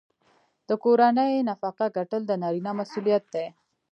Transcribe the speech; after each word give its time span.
د 0.67 0.69
کورنۍ 0.83 1.33
نفقه 1.49 1.85
ګټل 1.97 2.21
د 2.27 2.31
نارینه 2.41 2.71
مسوولیت 2.79 3.23
دی. 3.33 3.47